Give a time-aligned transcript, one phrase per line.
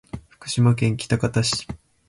[0.29, 1.67] 福島県喜多方市